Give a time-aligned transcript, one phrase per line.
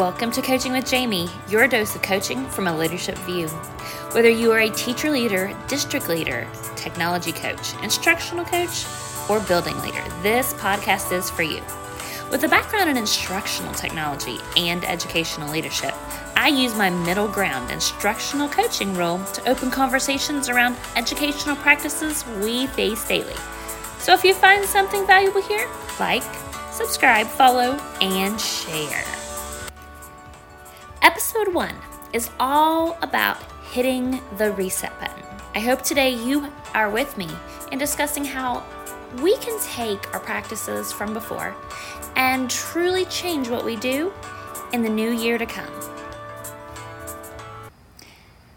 [0.00, 3.48] Welcome to Coaching with Jamie, your dose of coaching from a leadership view.
[4.12, 8.86] Whether you are a teacher leader, district leader, technology coach, instructional coach,
[9.28, 11.60] or building leader, this podcast is for you.
[12.30, 15.92] With a background in instructional technology and educational leadership,
[16.34, 22.68] I use my middle ground instructional coaching role to open conversations around educational practices we
[22.68, 23.36] face daily.
[23.98, 25.68] So if you find something valuable here,
[26.00, 26.24] like,
[26.72, 29.19] subscribe, follow, and share.
[31.02, 31.74] Episode 1
[32.12, 33.38] is all about
[33.72, 35.24] hitting the reset button.
[35.54, 37.26] I hope today you are with me
[37.72, 38.62] in discussing how
[39.22, 41.56] we can take our practices from before
[42.16, 44.12] and truly change what we do
[44.74, 45.72] in the new year to come.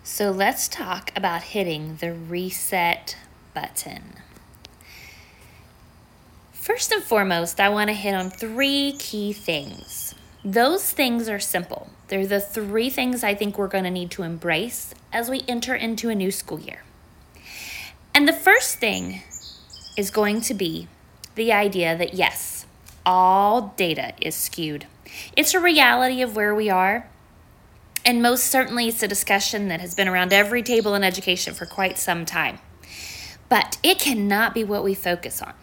[0.04, 3.16] So let's talk about hitting the reset
[3.54, 4.16] button.
[6.52, 10.13] First and foremost, I want to hit on three key things.
[10.46, 11.90] Those things are simple.
[12.10, 15.74] They're the three things I think we're going to need to embrace as we enter
[15.74, 16.84] into a new school year.
[18.14, 19.22] And the first thing
[19.98, 20.90] is going to be
[21.36, 22.66] the idea that yes,
[23.06, 24.86] all data is skewed.
[25.38, 27.10] It's a reality of where we are.
[28.06, 31.66] And most certainly, it's a discussion that has been around every table in education for
[31.66, 32.60] quite some time.
[33.48, 35.54] But it cannot be what we focus on.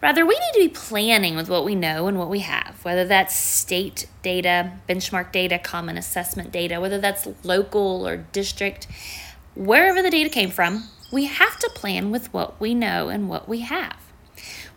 [0.00, 3.04] Rather, we need to be planning with what we know and what we have, whether
[3.04, 8.86] that's state data, benchmark data, common assessment data, whether that's local or district,
[9.56, 13.48] wherever the data came from, we have to plan with what we know and what
[13.48, 14.07] we have.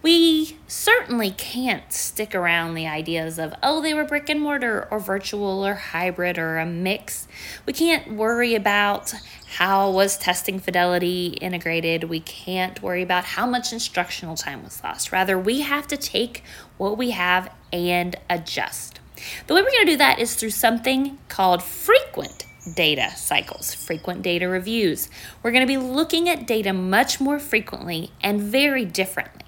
[0.02, 5.00] We certainly can't stick around the ideas of, oh, they were brick and mortar or
[5.00, 7.28] virtual or hybrid or a mix.
[7.68, 9.14] We can't worry about
[9.58, 12.06] how was testing fidelity integrated.
[12.06, 15.12] We can't worry about how much instructional time was lost.
[15.12, 16.44] Rather, we have to take
[16.78, 19.00] what we have and adjust.
[19.46, 24.24] The way we're going to do that is through something called frequent data cycles, frequent
[24.24, 25.10] data reviews.
[25.44, 29.46] We're going to be looking at data much more frequently and very differently.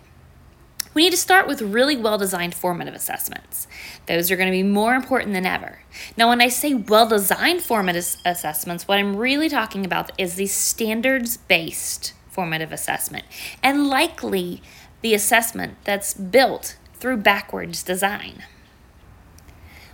[0.93, 3.67] We need to start with really well designed formative assessments.
[4.05, 5.79] Those are going to be more important than ever.
[6.17, 10.47] Now, when I say well designed formative assessments, what I'm really talking about is the
[10.47, 13.25] standards based formative assessment
[13.61, 14.61] and likely
[15.01, 18.43] the assessment that's built through backwards design.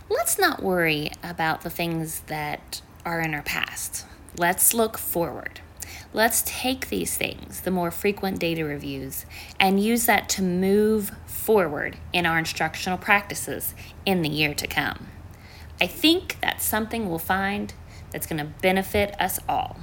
[0.08, 4.06] Let's not worry about the things that are in our past.
[4.36, 5.60] Let's look forward.
[6.12, 9.26] Let's take these things, the more frequent data reviews,
[9.60, 15.06] and use that to move forward in our instructional practices in the year to come.
[15.80, 17.72] I think that's something we'll find
[18.10, 19.78] that's going to benefit us all.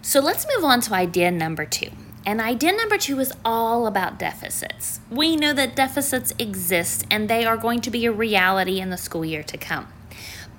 [0.00, 1.90] So let's move on to idea number two.
[2.24, 5.00] And idea number two is all about deficits.
[5.10, 8.96] We know that deficits exist and they are going to be a reality in the
[8.96, 9.88] school year to come.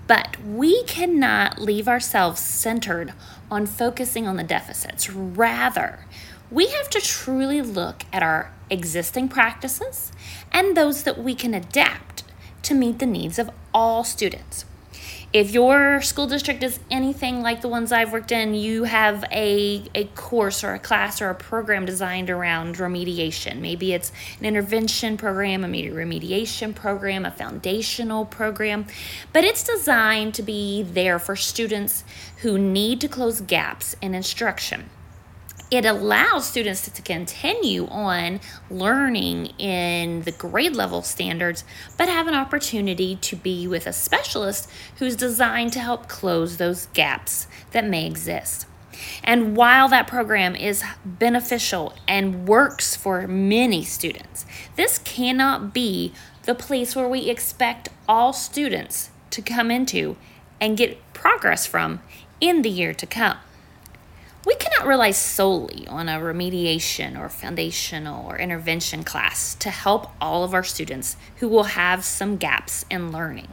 [0.07, 3.13] But we cannot leave ourselves centered
[3.49, 5.09] on focusing on the deficits.
[5.09, 6.05] Rather,
[6.49, 10.11] we have to truly look at our existing practices
[10.51, 12.23] and those that we can adapt
[12.63, 14.65] to meet the needs of all students.
[15.33, 19.81] If your school district is anything like the ones I've worked in, you have a,
[19.95, 23.61] a course or a class or a program designed around remediation.
[23.61, 28.87] Maybe it's an intervention program, a remediation program, a foundational program,
[29.31, 32.03] but it's designed to be there for students
[32.41, 34.89] who need to close gaps in instruction
[35.71, 41.63] it allows students to continue on learning in the grade level standards,
[41.97, 46.87] but have an opportunity to be with a specialist who's designed to help close those
[46.87, 48.67] gaps that may exist.
[49.23, 54.45] And while that program is beneficial and works for many students,
[54.75, 56.11] this cannot be
[56.43, 60.17] the place where we expect all students to come into
[60.59, 62.01] and get progress from
[62.41, 63.37] in the year to come.
[64.81, 70.55] Cannot rely solely on a remediation or foundational or intervention class to help all of
[70.55, 73.49] our students who will have some gaps in learning.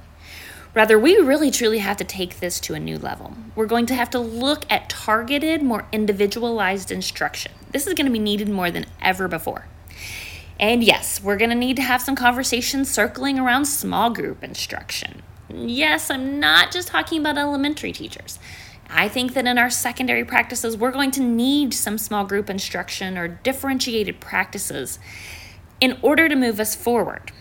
[0.72, 3.34] Rather, we really truly have to take this to a new level.
[3.54, 7.52] We're going to have to look at targeted, more individualized instruction.
[7.72, 9.66] This is going to be needed more than ever before.
[10.58, 15.20] And yes, we're going to need to have some conversations circling around small group instruction.
[15.50, 18.38] Yes, I'm not just talking about elementary teachers.
[18.90, 23.18] I think that in our secondary practices, we're going to need some small group instruction
[23.18, 24.98] or differentiated practices
[25.80, 27.32] in order to move us forward.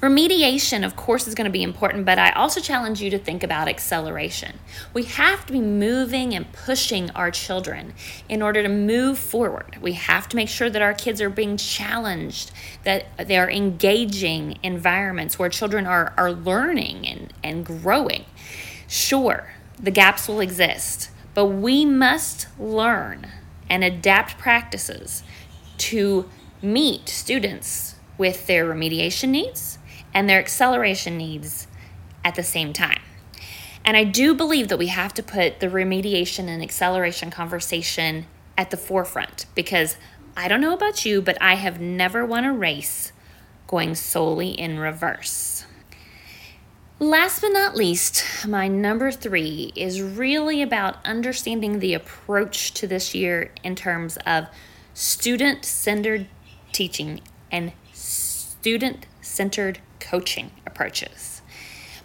[0.00, 3.42] Remediation, of course, is going to be important, but I also challenge you to think
[3.42, 4.58] about acceleration.
[4.92, 7.94] We have to be moving and pushing our children
[8.28, 9.78] in order to move forward.
[9.80, 12.52] We have to make sure that our kids are being challenged,
[12.82, 18.26] that they are engaging environments where children are, are learning and, and growing.
[18.86, 23.26] Sure, the gaps will exist, but we must learn
[23.68, 25.22] and adapt practices
[25.78, 26.28] to
[26.62, 29.78] meet students with their remediation needs
[30.12, 31.66] and their acceleration needs
[32.24, 33.02] at the same time.
[33.84, 38.26] And I do believe that we have to put the remediation and acceleration conversation
[38.56, 39.96] at the forefront because
[40.36, 43.12] I don't know about you, but I have never won a race
[43.66, 45.66] going solely in reverse.
[47.00, 53.16] Last but not least, my number three is really about understanding the approach to this
[53.16, 54.46] year in terms of
[54.94, 56.28] student centered
[56.70, 57.20] teaching
[57.50, 61.42] and student centered coaching approaches.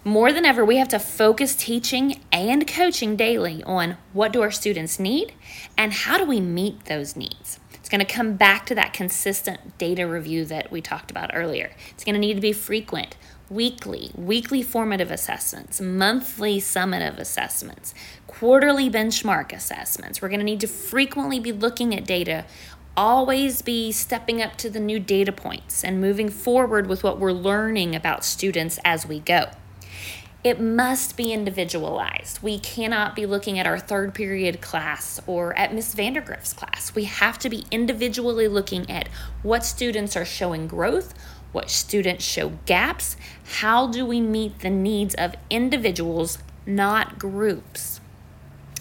[0.03, 4.50] More than ever, we have to focus teaching and coaching daily on what do our
[4.50, 5.33] students need
[5.77, 7.59] and how do we meet those needs.
[7.75, 11.71] It's going to come back to that consistent data review that we talked about earlier.
[11.92, 13.18] It's going to need to be frequent,
[13.49, 17.93] weekly, weekly formative assessments, monthly summative assessments,
[18.27, 20.21] quarterly benchmark assessments.
[20.21, 22.45] We're going to need to frequently be looking at data
[22.99, 27.31] always be stepping up to the new data points and moving forward with what we're
[27.31, 29.45] learning about students as we go.
[30.43, 32.41] It must be individualized.
[32.41, 36.93] We cannot be looking at our third period class or at Miss Vandergrift's class.
[36.93, 39.07] We have to be individually looking at
[39.43, 41.13] what students are showing growth,
[41.51, 43.17] what students show gaps,
[43.59, 47.99] how do we meet the needs of individuals, not groups.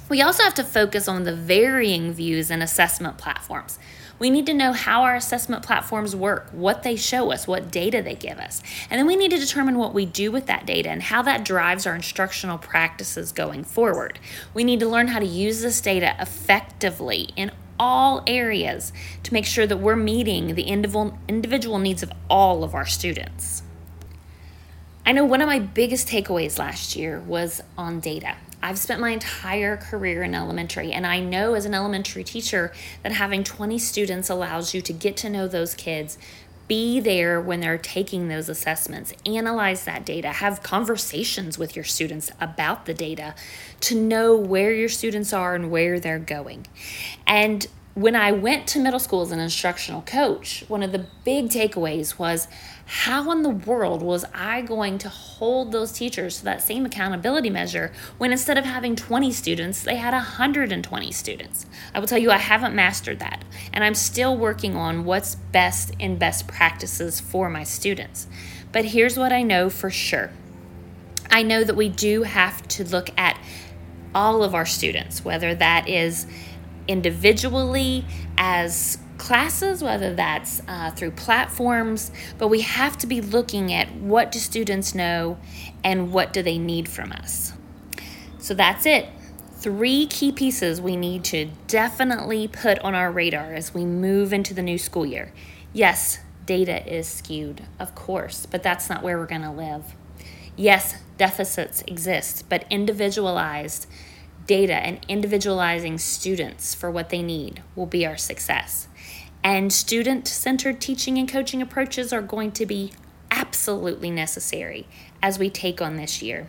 [0.09, 3.79] We also have to focus on the varying views and assessment platforms.
[4.19, 8.03] We need to know how our assessment platforms work, what they show us, what data
[8.03, 8.63] they give us.
[8.91, 11.45] And then we need to determine what we do with that data and how that
[11.45, 14.19] drives our instructional practices going forward.
[14.55, 18.93] We need to learn how to use this data effectively in all areas
[19.23, 23.63] to make sure that we're meeting the individual needs of all of our students.
[25.07, 28.37] I know one of my biggest takeaways last year was on data.
[28.61, 32.73] I've spent my entire career in elementary, and I know as an elementary teacher
[33.03, 36.19] that having 20 students allows you to get to know those kids,
[36.69, 42.31] be there when they're taking those assessments, analyze that data, have conversations with your students
[42.41, 43.35] about the data
[43.81, 46.67] to know where your students are and where they're going.
[47.27, 47.67] And
[47.99, 52.17] when I went to middle school as an instructional coach, one of the big takeaways
[52.17, 52.47] was
[52.87, 57.51] how in the world was I going to hold those teachers to that same accountability
[57.51, 61.67] measure when instead of having 20 students, they had 120 students?
[61.93, 65.91] I will tell you, I haven't mastered that, and I'm still working on what's best
[65.99, 68.29] in best practices for my students.
[68.71, 70.31] But here's what I know for sure
[71.31, 73.41] I know that we do have to look at
[74.15, 76.29] all of our students, whether that is
[76.89, 78.05] individually
[78.37, 84.33] as classes, whether that's uh, through platforms, but we have to be looking at what
[84.33, 85.39] do students know
[85.85, 87.53] and what do they need from us.
[88.39, 89.09] So that's it.
[89.53, 94.55] Three key pieces we need to definitely put on our radar as we move into
[94.55, 95.33] the new school year.
[95.73, 99.95] Yes, data is skewed, of course, but that's not where we're going to live.
[100.57, 103.87] Yes, deficits exist, but individualized
[104.49, 108.89] data and individualizing students for what they need will be our success.
[109.45, 112.93] And student centered teaching and coaching approaches are going to be
[113.31, 114.89] absolutely necessary
[115.23, 116.49] as we take on this year.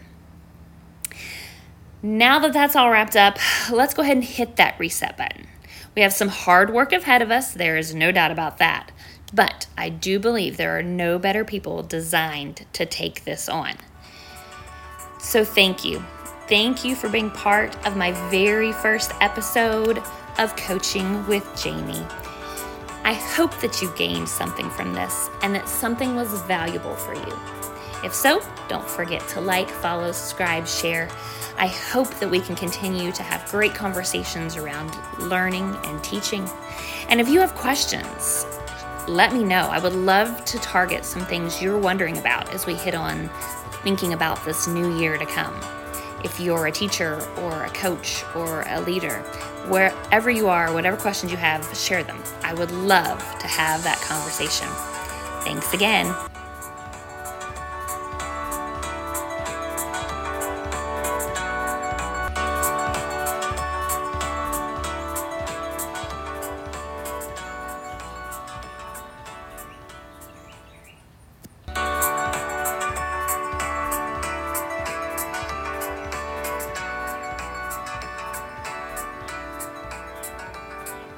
[2.02, 3.38] Now that that's all wrapped up,
[3.72, 5.46] let's go ahead and hit that reset button.
[5.96, 8.92] We have some hard work ahead of us, there is no doubt about that.
[9.34, 13.76] But I do believe there are no better people designed to take this on.
[15.20, 16.04] So thank you
[16.50, 20.02] thank you for being part of my very first episode
[20.40, 22.04] of Coaching with Jamie.
[23.04, 27.40] I hope that you gained something from this and that something was valuable for you.
[28.04, 31.08] If so, don't forget to like, follow, subscribe, share.
[31.60, 36.50] I hope that we can continue to have great conversations around learning and teaching.
[37.10, 38.48] And if you have questions,
[39.08, 39.68] let me know.
[39.70, 43.30] I would love to target some things you're wondering about as we hit on
[43.84, 45.54] thinking about this new year to come
[46.24, 49.20] if you're a teacher or a coach or a leader,
[49.70, 52.22] wherever you are, whatever questions you have, share them.
[52.44, 54.68] I would love to have that conversation.
[55.44, 56.14] Thanks again.